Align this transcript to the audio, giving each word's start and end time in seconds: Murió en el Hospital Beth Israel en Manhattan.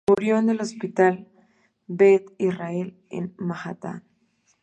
Murió 0.07 0.39
en 0.39 0.49
el 0.49 0.59
Hospital 0.61 1.27
Beth 1.85 2.33
Israel 2.39 2.97
en 3.11 3.35
Manhattan. 3.37 4.03